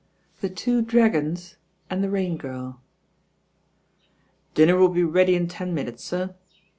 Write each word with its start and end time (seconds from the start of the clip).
lin 0.41 0.49
THE 0.49 0.55
TWO 0.55 0.81
dragons" 0.81 1.57
AND 1.87 2.03
THE 2.03 2.09
RAIN 2.09 2.35
GIRL 2.35 2.81
DINNER 4.55 4.73
wiU 4.73 4.91
be 4.95 5.03
ready 5.03 5.35
in 5.35 5.47
ten 5.47 5.75
minute«, 5.75 6.01
lir." 6.11 6.33